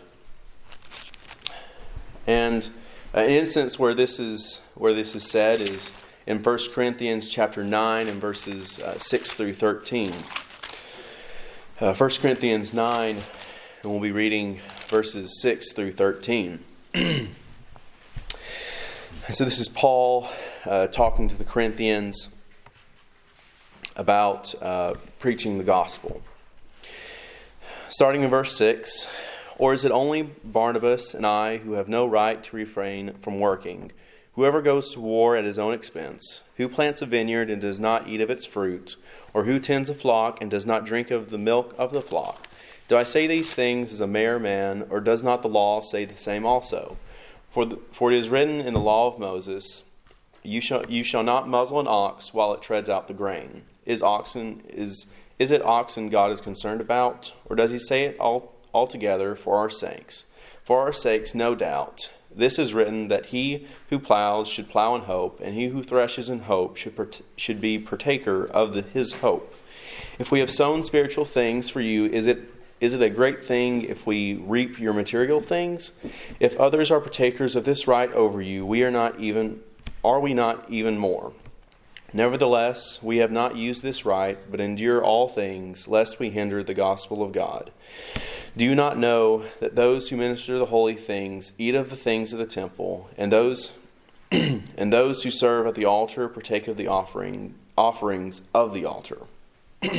And 2.26 2.70
an 3.14 3.30
instance 3.30 3.78
where 3.78 3.94
this 3.94 4.22
is 4.22 4.62
where 4.76 4.94
this 4.94 5.16
is 5.16 5.30
said 5.30 5.60
is 5.60 5.92
in 6.28 6.42
1 6.42 6.58
Corinthians 6.74 7.30
chapter 7.30 7.64
9 7.64 8.08
and 8.08 8.20
verses 8.20 8.80
uh, 8.80 8.98
6 8.98 9.36
through 9.36 9.54
13. 9.54 10.12
uh, 11.80 11.94
1 11.94 12.10
Corinthians 12.20 12.74
9, 12.74 13.16
and 13.16 13.92
we'll 13.92 14.00
be 14.00 14.12
reading 14.12 14.60
verses 14.88 15.40
6 15.42 15.74
through 15.74 15.92
13. 15.92 16.64
so, 19.30 19.44
this 19.44 19.60
is 19.60 19.70
Paul 19.70 20.28
uh, 20.66 20.88
talking 20.88 21.28
to 21.28 21.38
the 21.38 21.44
Corinthians 21.44 22.30
about 23.96 24.56
uh, 24.64 24.96
preaching 25.20 25.60
the 25.60 25.64
gospel. 25.64 26.24
Starting 27.88 28.24
in 28.24 28.32
verse 28.32 28.58
6 28.58 29.08
Or 29.60 29.74
is 29.74 29.86
it 29.86 29.92
only 29.92 30.24
Barnabas 30.24 31.14
and 31.14 31.24
I 31.24 31.58
who 31.58 31.74
have 31.74 31.88
no 31.88 32.08
right 32.08 32.44
to 32.46 32.56
refrain 32.56 33.14
from 33.22 33.38
working? 33.38 33.92
Whoever 34.36 34.62
goes 34.62 34.94
to 34.94 35.00
war 35.00 35.38
at 35.38 35.46
his 35.46 35.58
own 35.58 35.74
expense, 35.74 36.44
who 36.58 36.68
plants 36.68 37.02
a 37.02 37.06
vineyard 37.06 37.50
and 37.50 37.62
does 37.62 37.80
not 37.80 38.08
eat 38.08 38.20
of 38.20 38.30
its 38.30 38.46
fruit, 38.46 38.98
or 39.34 39.46
who 39.46 39.60
tends 39.60 39.90
a 39.90 39.96
flock 39.96 40.42
and 40.42 40.52
does 40.52 40.66
not 40.66 40.86
drink 40.86 41.10
of 41.10 41.30
the 41.30 41.38
milk 41.38 41.74
of 41.78 41.92
the 41.92 42.02
flock? 42.02 42.48
Do 42.90 42.98
I 42.98 43.04
say 43.04 43.28
these 43.28 43.56
things 43.56 43.94
as 43.94 44.02
a 44.02 44.08
mere 44.08 44.38
man, 44.38 44.88
or 44.90 45.00
does 45.00 45.24
not 45.24 45.42
the 45.42 45.48
law 45.48 45.80
say 45.80 46.04
the 46.04 46.18
same 46.18 46.46
also? 46.46 46.98
For, 47.50 47.66
the, 47.66 47.80
for 47.92 48.12
it 48.12 48.18
is 48.18 48.30
written 48.30 48.60
in 48.60 48.74
the 48.74 48.80
law 48.82 49.08
of 49.08 49.18
Moses, 49.18 49.84
you 50.44 50.60
shall, 50.60 50.86
you 50.92 51.04
shall 51.04 51.24
not 51.24 51.48
muzzle 51.48 51.80
an 51.80 51.88
ox 51.88 52.34
while 52.34 52.54
it 52.54 52.62
treads 52.62 52.90
out 52.90 53.08
the 53.08 53.14
grain. 53.14 53.62
Is 53.86 54.04
oxen 54.04 54.62
is 54.68 55.08
is 55.38 55.52
it 55.52 55.66
oxen 55.66 56.10
God 56.10 56.32
is 56.32 56.40
concerned 56.40 56.80
about, 56.80 57.34
or 57.46 57.56
does 57.56 57.72
he 57.72 57.78
say 57.78 58.04
it 58.06 58.18
all 58.20 58.55
altogether 58.76 59.36
for 59.36 59.58
our 59.58 59.70
sakes? 59.70 60.26
For 60.64 60.82
our 60.82 60.94
sakes, 60.94 61.34
no 61.34 61.56
doubt. 61.56 62.12
This 62.36 62.60
is 62.60 62.74
written 62.74 63.08
that 63.08 63.28
he 63.28 63.66
who 63.90 63.98
plows 63.98 64.50
should 64.50 64.68
plow 64.68 64.94
in 64.96 65.02
hope, 65.04 65.40
and 65.42 65.56
he 65.56 65.68
who 65.68 65.82
threshes 65.82 66.30
in 66.30 66.42
hope 66.42 66.76
should, 66.76 67.22
should 67.38 67.62
be 67.62 67.80
partaker 67.80 68.46
of 68.46 68.74
the, 68.74 68.82
his 68.82 69.14
hope. 69.14 69.56
If 70.20 70.32
we 70.32 70.40
have 70.40 70.52
sown 70.52 70.84
spiritual 70.84 71.26
things 71.26 71.70
for 71.70 71.80
you, 71.80 72.06
is 72.06 72.28
it, 72.28 72.52
is 72.82 72.94
it 72.94 73.02
a 73.02 73.10
great 73.10 73.44
thing 73.44 73.84
if 73.84 74.06
we 74.06 74.36
reap 74.36 74.80
your 74.80 74.94
material 74.94 75.40
things? 75.40 75.94
If 76.40 76.58
others 76.58 76.92
are 76.92 77.00
partakers 77.00 77.56
of 77.56 77.64
this 77.64 77.88
right 77.88 78.12
over 78.12 78.42
you, 78.42 78.66
we 78.66 78.84
are 78.84 78.92
not 78.92 79.20
even 79.20 79.62
are 80.04 80.20
we 80.20 80.36
not 80.36 80.70
even 80.70 81.00
more? 81.00 81.34
Nevertheless, 82.14 83.02
we 83.02 83.18
have 83.18 83.32
not 83.32 83.56
used 83.56 83.82
this 83.82 84.06
right, 84.06 84.38
but 84.50 84.62
endure 84.62 85.04
all 85.04 85.28
things, 85.28 85.88
lest 85.88 86.20
we 86.20 86.30
hinder 86.30 86.64
the 86.64 86.76
gospel 86.76 87.24
of 87.24 87.32
God. 87.32 87.72
Do 88.58 88.64
you 88.64 88.74
not 88.74 88.98
know 88.98 89.44
that 89.60 89.76
those 89.76 90.08
who 90.10 90.16
minister 90.16 90.58
the 90.58 90.68
holy 90.68 90.96
things 90.96 91.52
eat 91.58 91.76
of 91.76 91.90
the 91.90 91.98
things 91.98 92.32
of 92.32 92.40
the 92.40 92.46
temple, 92.46 93.10
and 93.18 93.30
those 93.30 93.74
and 94.32 94.94
those 94.94 95.24
who 95.24 95.32
serve 95.32 95.68
at 95.68 95.76
the 95.76 95.84
altar 95.84 96.30
partake 96.30 96.70
of 96.70 96.78
the 96.78 96.88
offering 96.88 97.56
offerings 97.78 98.42
of 98.54 98.74
the 98.74 98.86
altar? 98.86 99.18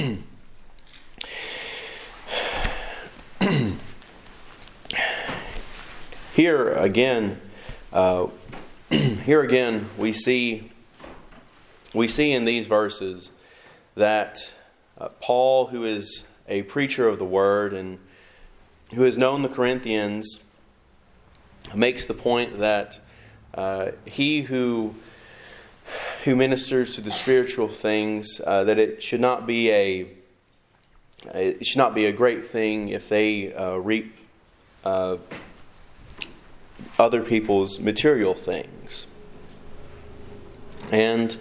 here 6.32 6.70
again, 6.70 7.38
uh, 7.92 8.26
here 8.90 9.42
again, 9.42 9.90
we 9.98 10.12
see 10.12 10.70
we 11.92 12.08
see 12.08 12.32
in 12.32 12.46
these 12.46 12.66
verses 12.66 13.30
that 13.96 14.54
uh, 14.96 15.08
Paul, 15.20 15.66
who 15.66 15.84
is 15.84 16.24
a 16.48 16.62
preacher 16.62 17.06
of 17.06 17.18
the 17.18 17.24
word 17.24 17.74
and 17.74 17.98
who 18.94 19.02
has 19.02 19.18
known 19.18 19.42
the 19.42 19.48
Corinthians, 19.48 20.40
makes 21.74 22.06
the 22.06 22.14
point 22.14 22.58
that 22.58 23.00
uh, 23.54 23.92
he 24.04 24.42
who 24.42 24.94
who 26.24 26.34
ministers 26.34 26.96
to 26.96 27.00
the 27.00 27.10
spiritual 27.10 27.68
things 27.68 28.40
uh, 28.44 28.64
that 28.64 28.78
it 28.78 29.02
should 29.02 29.20
not 29.20 29.46
be 29.46 29.70
a 29.70 30.08
it 31.34 31.64
should 31.64 31.78
not 31.78 31.94
be 31.94 32.06
a 32.06 32.12
great 32.12 32.44
thing 32.44 32.88
if 32.88 33.08
they 33.08 33.52
uh, 33.54 33.76
reap 33.76 34.14
uh, 34.84 35.16
other 36.98 37.22
people's 37.22 37.80
material 37.80 38.34
things. 38.34 39.06
And 40.92 41.36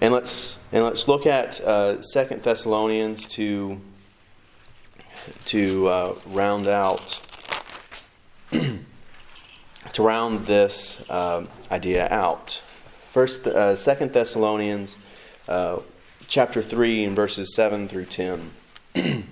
and 0.00 0.12
let's 0.12 0.58
and 0.72 0.84
let's 0.84 1.08
look 1.08 1.26
at 1.26 1.60
uh, 1.60 2.00
Second 2.02 2.42
Thessalonians 2.42 3.26
to 3.28 3.80
to 5.46 5.88
uh, 5.88 6.14
round 6.26 6.68
out 6.68 7.20
to 8.50 10.02
round 10.02 10.46
this 10.46 11.08
um, 11.10 11.48
idea 11.70 12.08
out. 12.10 12.62
First, 13.10 13.46
uh, 13.46 13.76
Second 13.76 14.12
Thessalonians, 14.12 14.96
uh, 15.48 15.80
chapter 16.26 16.62
three, 16.62 17.04
and 17.04 17.14
verses 17.14 17.54
seven 17.54 17.88
through 17.88 18.06
ten. 18.06 18.50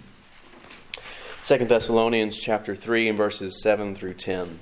Second 1.42 1.68
Thessalonians 1.68 2.40
chapter 2.40 2.74
three 2.74 3.09
and 3.09 3.18
verses 3.18 3.61
seven 3.62 3.94
through 3.94 4.14
ten. 4.14 4.61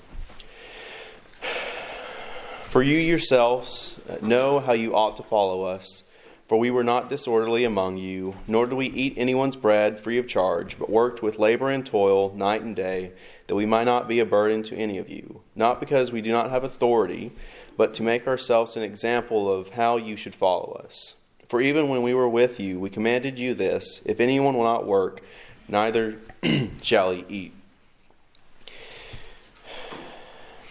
For 2.62 2.82
you 2.82 2.98
yourselves 2.98 3.98
know 4.22 4.60
how 4.60 4.72
you 4.72 4.94
ought 4.94 5.16
to 5.16 5.22
follow 5.22 5.64
us. 5.64 6.04
For 6.50 6.58
we 6.58 6.72
were 6.72 6.82
not 6.82 7.08
disorderly 7.08 7.62
among 7.62 7.98
you, 7.98 8.34
nor 8.48 8.66
did 8.66 8.74
we 8.74 8.88
eat 8.88 9.14
anyone's 9.16 9.54
bread 9.54 10.00
free 10.00 10.18
of 10.18 10.26
charge, 10.26 10.80
but 10.80 10.90
worked 10.90 11.22
with 11.22 11.38
labor 11.38 11.70
and 11.70 11.86
toil 11.86 12.34
night 12.34 12.62
and 12.62 12.74
day, 12.74 13.12
that 13.46 13.54
we 13.54 13.66
might 13.66 13.84
not 13.84 14.08
be 14.08 14.18
a 14.18 14.26
burden 14.26 14.64
to 14.64 14.74
any 14.74 14.98
of 14.98 15.08
you. 15.08 15.42
Not 15.54 15.78
because 15.78 16.10
we 16.10 16.20
do 16.20 16.32
not 16.32 16.50
have 16.50 16.64
authority, 16.64 17.30
but 17.76 17.94
to 17.94 18.02
make 18.02 18.26
ourselves 18.26 18.76
an 18.76 18.82
example 18.82 19.48
of 19.48 19.68
how 19.68 19.96
you 19.96 20.16
should 20.16 20.34
follow 20.34 20.72
us. 20.84 21.14
For 21.46 21.60
even 21.60 21.88
when 21.88 22.02
we 22.02 22.14
were 22.14 22.28
with 22.28 22.58
you, 22.58 22.80
we 22.80 22.90
commanded 22.90 23.38
you 23.38 23.54
this 23.54 24.02
if 24.04 24.18
anyone 24.18 24.56
will 24.56 24.64
not 24.64 24.84
work, 24.84 25.20
neither 25.68 26.18
shall 26.82 27.12
he 27.12 27.24
eat. 27.28 27.52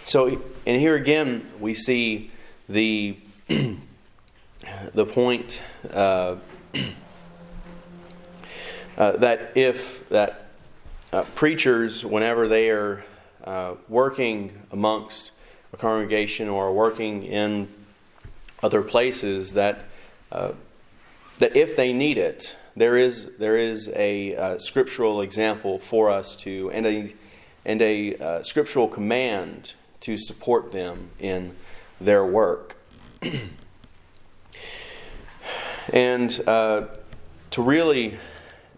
So, 0.04 0.42
and 0.66 0.82
here 0.82 0.96
again, 0.96 1.50
we 1.58 1.74
see 1.74 2.32
the 2.68 3.16
the 4.94 5.06
point 5.06 5.62
uh, 5.94 6.36
uh, 8.98 9.12
that 9.14 9.52
if 9.56 10.08
that 10.10 10.48
uh, 11.12 11.24
preachers, 11.36 12.06
whenever 12.06 12.48
they 12.48 12.70
are 12.70 13.04
uh, 13.44 13.76
working 13.88 14.62
amongst 14.72 15.32
a 15.74 15.78
congregation 15.78 16.50
or 16.50 16.74
working 16.74 17.24
in 17.24 17.68
other 18.62 18.82
places, 18.82 19.54
that 19.54 19.86
uh, 20.32 20.52
that 21.40 21.56
if 21.56 21.76
they 21.76 21.94
need 21.94 22.18
it, 22.18 22.58
there 22.76 22.98
is 22.98 23.30
there 23.40 23.58
is 23.58 23.90
a 23.96 24.36
uh, 24.36 24.58
scriptural 24.58 25.22
example 25.22 25.80
for 25.80 26.10
us 26.10 26.36
to 26.36 26.70
and 26.72 26.86
a 26.86 27.16
and 27.66 27.82
a 27.82 28.42
scriptural 28.44 28.88
command 28.88 29.74
to 30.02 30.18
support 30.18 30.72
them 30.72 31.10
in 31.20 31.56
their 32.00 32.26
work. 32.26 32.76
and 35.94 36.40
uh, 36.48 36.88
to 37.52 37.62
really 37.62 38.18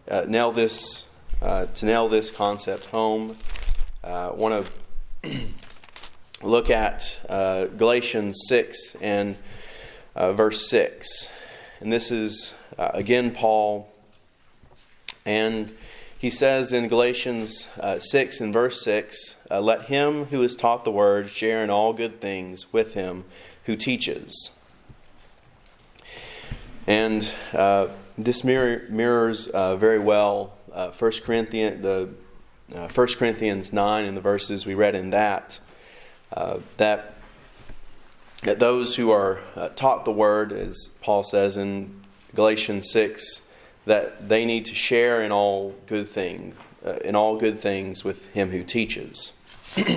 uh, 0.10 0.26
nail 0.28 0.52
this 0.52 1.06
uh, 1.42 1.66
to 1.66 1.86
nail 1.86 2.08
this 2.08 2.30
concept 2.30 2.86
home, 2.88 3.36
I 4.04 4.08
uh, 4.08 4.34
want 4.34 4.68
to 5.24 5.40
look 6.44 6.70
at 6.70 7.20
uh, 7.28 7.66
Galatians 7.66 8.44
six 8.48 8.96
and 9.02 9.38
uh, 10.16 10.34
verse 10.34 10.70
six, 10.70 11.32
and 11.80 11.92
this 11.92 12.12
is 12.12 12.56
again 12.78 13.32
Paul, 13.32 13.92
and 15.26 15.74
he 16.18 16.30
says 16.30 16.72
in 16.72 16.88
Galatians 16.88 17.72
6 17.98 18.42
and 18.42 18.54
verse 18.54 18.84
6 18.84 19.38
uh, 19.50 19.60
Let 19.60 19.84
him 19.84 20.26
who 20.26 20.44
is 20.44 20.56
taught 20.56 20.84
the 20.84 20.92
word 20.92 21.30
share 21.30 21.64
in 21.64 21.72
all 21.72 21.94
good 21.94 22.22
things 22.22 22.72
with 22.72 22.94
him 22.94 23.26
who 23.66 23.76
teaches. 23.76 24.52
And 26.92 27.36
uh, 27.54 27.88
this 28.18 28.44
mirror, 28.44 28.82
mirrors 28.90 29.48
uh, 29.48 29.78
very 29.78 29.98
well 29.98 30.58
uh, 30.74 30.92
1 30.92 31.12
Corinthians, 31.24 31.82
the, 31.82 32.10
1 32.68 32.84
uh, 32.84 32.90
Corinthians 33.18 33.72
9 33.72 34.06
and 34.06 34.18
the 34.18 34.22
verses 34.22 34.66
we 34.66 34.74
read 34.74 34.94
in 34.94 35.12
that. 35.12 35.62
that 36.76 37.16
that 38.44 38.60
those 38.60 38.98
who 38.98 39.10
are 39.10 39.40
taught 39.76 40.04
the 40.04 40.12
word, 40.12 40.52
as 40.52 40.90
Paul 41.00 41.24
says 41.24 41.56
in 41.56 42.02
Galatians 42.36 42.92
6, 42.92 43.42
that 43.86 44.28
they 44.28 44.44
need 44.44 44.66
to 44.66 44.76
share 44.76 45.22
in 45.22 45.32
all 45.32 45.76
good 45.86 46.10
thing, 46.10 46.56
uh, 46.86 46.96
in 47.06 47.16
all 47.16 47.38
good 47.38 47.62
things 47.62 48.04
with 48.04 48.28
him 48.30 48.50
who 48.50 48.64
teaches. 48.66 49.32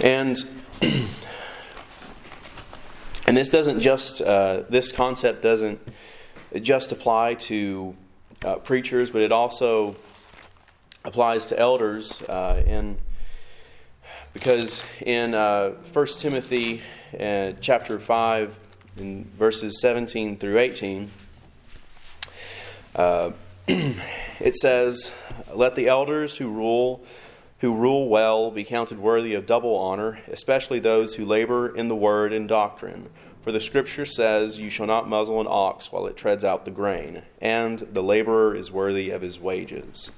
and 0.00 0.38
and 3.26 3.36
this 3.36 3.48
doesn't 3.48 3.80
just 3.80 4.20
uh, 4.20 4.62
this 4.68 4.92
concept 4.92 5.42
doesn't 5.42 5.80
just 6.60 6.92
apply 6.92 7.34
to 7.34 7.96
uh, 8.44 8.56
preachers, 8.56 9.10
but 9.10 9.22
it 9.22 9.32
also 9.32 9.96
applies 11.04 11.46
to 11.46 11.58
elders. 11.58 12.22
Uh, 12.22 12.62
in 12.66 12.98
because 14.32 14.84
in 15.04 15.34
uh, 15.34 15.70
1 15.92 16.06
Timothy 16.18 16.82
uh, 17.18 17.52
chapter 17.60 17.98
five 17.98 18.58
in 18.96 19.24
verses 19.38 19.80
17 19.80 20.36
through 20.36 20.58
18, 20.58 21.10
Uh, 22.94 23.32
it 23.66 24.54
says, 24.56 25.12
Let 25.52 25.74
the 25.74 25.88
elders 25.88 26.36
who 26.36 26.48
rule 26.48 27.04
who 27.64 27.74
rule 27.74 28.10
well 28.10 28.50
be 28.50 28.62
counted 28.62 28.98
worthy 28.98 29.32
of 29.32 29.46
double 29.46 29.74
honor, 29.74 30.20
especially 30.28 30.78
those 30.78 31.14
who 31.14 31.24
labor 31.24 31.74
in 31.74 31.88
the 31.88 31.96
word 31.96 32.30
and 32.30 32.46
doctrine. 32.46 33.08
For 33.40 33.52
the 33.52 33.60
scripture 33.60 34.04
says, 34.04 34.60
You 34.60 34.68
shall 34.68 34.84
not 34.84 35.08
muzzle 35.08 35.40
an 35.40 35.46
ox 35.48 35.90
while 35.90 36.06
it 36.06 36.14
treads 36.14 36.44
out 36.44 36.66
the 36.66 36.70
grain, 36.70 37.22
and 37.40 37.78
the 37.78 38.02
laborer 38.02 38.54
is 38.54 38.70
worthy 38.70 39.08
of 39.08 39.22
his 39.22 39.40
wages. 39.40 40.10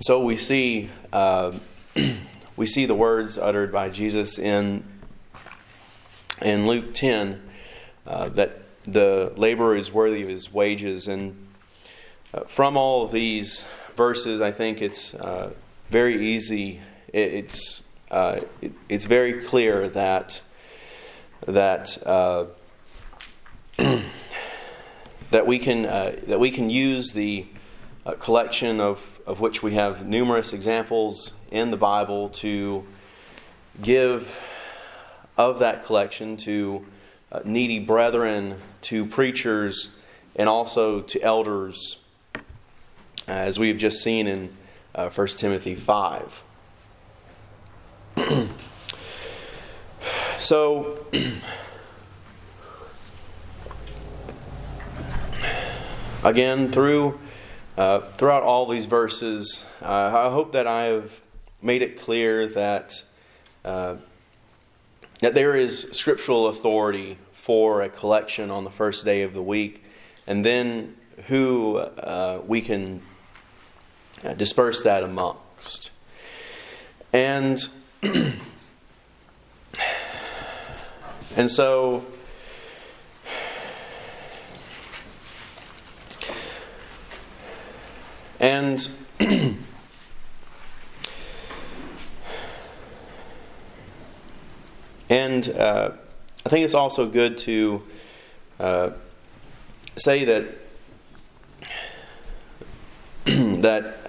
So 0.00 0.20
we 0.22 0.36
see, 0.36 0.90
uh, 1.10 1.52
we 2.56 2.66
see 2.66 2.84
the 2.84 2.94
words 2.94 3.38
uttered 3.38 3.72
by 3.72 3.88
Jesus 3.88 4.38
in, 4.38 4.84
in 6.42 6.66
Luke 6.66 6.92
10 6.92 7.42
uh, 8.06 8.28
that 8.28 8.60
the 8.84 9.32
laborer 9.36 9.74
is 9.74 9.90
worthy 9.90 10.20
of 10.20 10.28
his 10.28 10.52
wages. 10.52 11.08
And 11.08 11.48
uh, 12.34 12.40
from 12.40 12.76
all 12.76 13.04
of 13.04 13.10
these 13.10 13.66
verses, 13.96 14.40
I 14.40 14.52
think 14.52 14.82
it's 14.82 15.14
uh, 15.14 15.52
very 15.90 16.26
easy. 16.26 16.80
It, 17.12 17.34
it's 17.34 17.82
uh, 18.10 18.40
it, 18.60 18.72
it's 18.88 19.06
very 19.06 19.40
clear 19.40 19.88
that 19.88 20.42
that 21.46 21.98
uh, 22.06 22.46
that 25.30 25.46
we 25.46 25.58
can 25.58 25.86
uh, 25.86 26.14
that 26.26 26.38
we 26.38 26.50
can 26.50 26.70
use 26.70 27.12
the 27.12 27.46
uh, 28.04 28.12
collection 28.12 28.80
of 28.80 29.20
of 29.26 29.40
which 29.40 29.62
we 29.62 29.74
have 29.74 30.06
numerous 30.06 30.52
examples 30.52 31.32
in 31.50 31.70
the 31.70 31.76
Bible 31.76 32.28
to 32.28 32.86
give 33.82 34.42
of 35.36 35.58
that 35.60 35.84
collection 35.84 36.36
to 36.36 36.84
needy 37.44 37.78
brethren, 37.78 38.56
to 38.80 39.04
preachers, 39.04 39.90
and 40.36 40.48
also 40.48 41.02
to 41.02 41.20
elders 41.20 41.98
as 43.26 43.58
we've 43.58 43.78
just 43.78 44.02
seen 44.02 44.26
in 44.26 44.50
uh, 44.94 45.10
1 45.10 45.26
Timothy 45.28 45.74
5. 45.74 46.42
so, 50.38 51.04
again, 56.24 56.70
through 56.70 57.18
uh, 57.76 58.00
throughout 58.12 58.42
all 58.42 58.66
these 58.66 58.86
verses, 58.86 59.66
uh, 59.82 60.10
I 60.16 60.30
hope 60.30 60.52
that 60.52 60.66
I 60.66 60.84
have 60.84 61.20
made 61.60 61.82
it 61.82 62.00
clear 62.00 62.46
that 62.46 63.04
uh, 63.66 63.96
that 65.20 65.34
there 65.34 65.54
is 65.54 65.88
scriptural 65.92 66.48
authority 66.48 67.18
for 67.32 67.82
a 67.82 67.88
collection 67.90 68.50
on 68.50 68.64
the 68.64 68.70
first 68.70 69.04
day 69.04 69.22
of 69.22 69.34
the 69.34 69.42
week, 69.42 69.84
and 70.26 70.42
then 70.44 70.96
who 71.26 71.76
uh, 71.76 72.40
we 72.46 72.62
can 72.62 73.02
uh, 74.24 74.34
disperse 74.34 74.82
that 74.82 75.02
amongst. 75.02 75.90
And 77.12 77.58
and 81.36 81.50
so 81.50 82.04
and 88.40 88.88
and 95.08 95.48
uh, 95.50 95.90
I 96.44 96.48
think 96.48 96.64
it's 96.64 96.74
also 96.74 97.06
good 97.06 97.38
to 97.38 97.82
uh, 98.60 98.90
say 99.96 100.24
that 100.24 100.46
that 103.62 104.05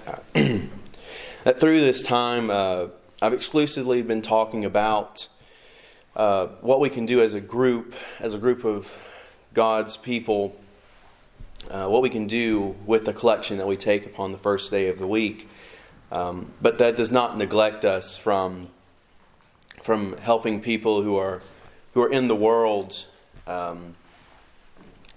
that 1.48 1.58
through 1.58 1.80
this 1.80 2.02
time, 2.02 2.50
uh, 2.50 2.88
I've 3.22 3.32
exclusively 3.32 4.02
been 4.02 4.20
talking 4.20 4.66
about 4.66 5.28
uh, 6.14 6.48
what 6.60 6.78
we 6.78 6.90
can 6.90 7.06
do 7.06 7.22
as 7.22 7.32
a 7.32 7.40
group, 7.40 7.94
as 8.20 8.34
a 8.34 8.38
group 8.38 8.66
of 8.66 8.94
God's 9.54 9.96
people, 9.96 10.60
uh, 11.70 11.88
what 11.88 12.02
we 12.02 12.10
can 12.10 12.26
do 12.26 12.76
with 12.84 13.06
the 13.06 13.14
collection 13.14 13.56
that 13.56 13.66
we 13.66 13.78
take 13.78 14.04
upon 14.04 14.32
the 14.32 14.36
first 14.36 14.70
day 14.70 14.88
of 14.88 14.98
the 14.98 15.06
week. 15.06 15.48
Um, 16.12 16.52
but 16.60 16.76
that 16.80 16.96
does 16.98 17.10
not 17.10 17.38
neglect 17.38 17.86
us 17.86 18.18
from 18.18 18.68
from 19.82 20.18
helping 20.18 20.60
people 20.60 21.00
who 21.00 21.16
are 21.16 21.40
who 21.94 22.02
are 22.02 22.10
in 22.10 22.28
the 22.28 22.36
world, 22.36 23.06
um, 23.46 23.94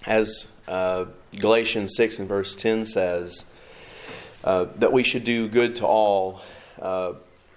as 0.06 0.50
uh, 0.66 1.04
Galatians 1.36 1.94
six 1.94 2.18
and 2.18 2.26
verse 2.26 2.56
ten 2.56 2.86
says. 2.86 3.44
Uh, 4.44 4.66
that 4.76 4.92
we 4.92 5.04
should 5.04 5.22
do 5.22 5.48
good 5.48 5.76
to 5.76 5.86
all, 5.86 6.40
uh, 6.80 7.12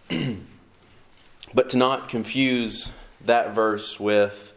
but 1.54 1.70
to 1.70 1.78
not 1.78 2.10
confuse 2.10 2.92
that 3.22 3.56
verse 3.56 4.00
with, 4.00 4.54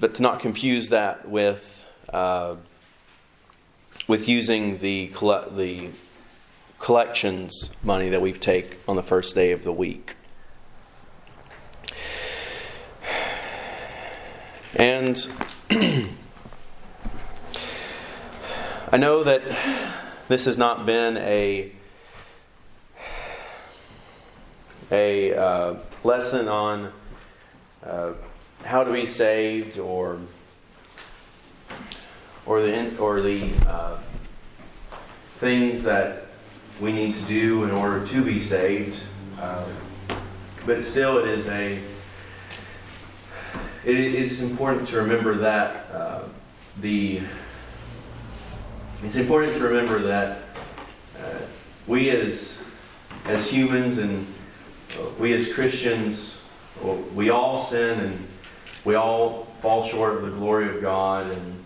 but 0.00 0.14
to 0.16 0.22
not 0.22 0.40
confuse 0.40 0.88
that 0.88 1.28
with, 1.28 1.86
uh, 2.12 2.56
with 4.08 4.28
using 4.28 4.78
the 4.78 5.06
the 5.52 5.90
collections 6.78 7.70
money 7.84 8.08
that 8.08 8.20
we 8.20 8.32
take 8.32 8.78
on 8.88 8.96
the 8.96 9.02
first 9.02 9.34
day 9.34 9.52
of 9.52 9.62
the 9.62 9.72
week. 9.72 10.16
And 14.74 15.16
I 18.90 18.98
know 18.98 19.22
that 19.24 19.42
this 20.28 20.44
has 20.46 20.58
not 20.58 20.86
been 20.86 21.16
a 21.18 21.72
a 24.90 25.34
uh, 25.34 25.74
lesson 26.04 26.48
on 26.48 26.92
uh, 27.84 28.12
how 28.64 28.84
to 28.84 28.92
be 28.92 29.06
saved 29.06 29.78
or 29.78 30.18
or 32.44 32.62
the 32.62 32.96
or 32.98 33.20
the 33.20 33.50
uh, 33.66 33.98
things 35.38 35.82
that 35.84 36.26
we 36.80 36.92
need 36.92 37.14
to 37.14 37.22
do 37.22 37.64
in 37.64 37.70
order 37.70 38.06
to 38.06 38.22
be 38.22 38.42
saved. 38.42 39.00
Uh, 39.40 39.64
but 40.64 40.84
still, 40.84 41.18
it 41.18 41.28
is 41.28 41.48
a 41.48 41.78
it, 43.84 43.96
it's 43.96 44.40
important 44.40 44.88
to 44.88 44.96
remember 44.96 45.36
that 45.36 45.88
uh, 45.92 46.22
the 46.80 47.20
it's 49.04 49.16
important 49.16 49.54
to 49.54 49.60
remember 49.60 49.98
that 50.00 50.38
uh, 51.18 51.38
we 51.86 52.10
as 52.10 52.62
as 53.26 53.50
humans 53.50 53.98
and 53.98 54.26
uh, 54.98 55.02
we 55.18 55.34
as 55.34 55.52
Christians, 55.52 56.42
we 57.14 57.30
all 57.30 57.62
sin 57.62 58.00
and 58.00 58.26
we 58.84 58.94
all 58.94 59.44
fall 59.60 59.84
short 59.84 60.14
of 60.14 60.22
the 60.22 60.30
glory 60.30 60.74
of 60.74 60.80
God. 60.80 61.30
And 61.30 61.64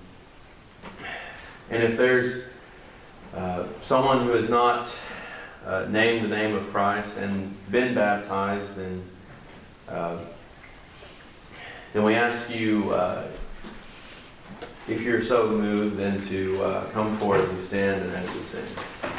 and 1.71 1.83
if 1.85 1.97
there's 1.97 2.47
uh, 3.35 3.66
someone 3.83 4.25
who 4.25 4.33
has 4.33 4.51
not 4.51 4.93
uh, 5.64 5.87
named 5.88 6.25
the 6.25 6.37
name 6.37 6.57
of 6.57 6.69
Christ 6.71 7.19
and 7.19 7.55
been 7.71 7.95
baptized, 7.95 8.75
then 8.75 9.05
uh, 9.88 10.19
then 11.93 12.03
we 12.03 12.14
ask 12.14 12.53
you 12.53 12.93
uh, 12.93 13.27
if 14.90 15.03
you're 15.03 15.22
so 15.22 15.48
moved, 15.48 15.96
then 15.96 16.20
to 16.26 16.62
uh, 16.62 16.85
come 16.90 17.16
forward 17.18 17.48
and 17.48 17.61
stand 17.61 18.03
and 18.03 18.16
as 18.16 18.35
we 18.35 18.42
sing. 18.42 18.64